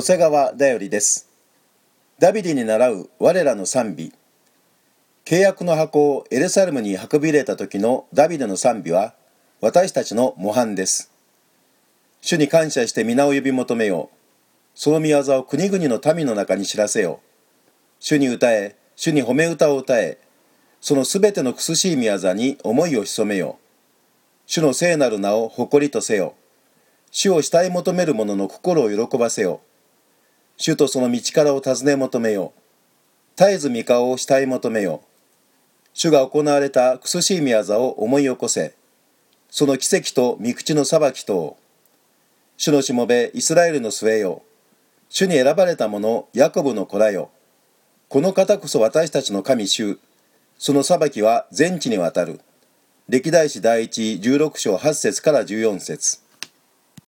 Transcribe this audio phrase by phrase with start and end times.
[0.00, 1.28] 瀬川だよりです。
[2.18, 4.12] ダビデに倣う我らの賛美。
[5.24, 9.14] 契約の箱をエルサレムに運び入れた時のダビデの賛美は
[9.60, 11.10] 私たちの模範です。
[12.20, 14.16] 主に感謝して皆を呼び求めよう。
[14.74, 17.20] その御業を国々の民の中に知らせよ
[17.98, 18.76] 主に歌え。
[18.96, 20.18] 主に褒め歌を歌え。
[20.80, 23.64] そのすべての苦しい御業に思いを潜めよう。
[24.46, 26.34] 主の聖なる名を誇りとせよ。
[27.10, 29.60] 主を慕い求める者の心を喜ばせよ。
[30.60, 32.52] 主とその道からを尋ね求めよ
[33.36, 35.02] 絶えず御顔を慕い求めよ
[35.92, 38.74] 主が行われた苦しい御業を思い起こせ。
[39.50, 41.56] その奇跡と御口の裁きとを。
[42.56, 44.42] 主のしもべイスラエルの末よ。
[45.08, 47.30] 主に選ばれた者ヤコブの子らよ。
[48.08, 49.98] この方こそ私たちの神主。
[50.58, 52.40] その裁きは全地にわたる。
[53.08, 56.20] 歴代史第一16章8節から14節。